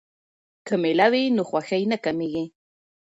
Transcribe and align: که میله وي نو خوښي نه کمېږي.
که 0.67 0.73
میله 0.81 1.07
وي 1.11 1.23
نو 1.35 1.43
خوښي 1.49 1.81
نه 1.91 1.97
کمېږي. 2.03 2.45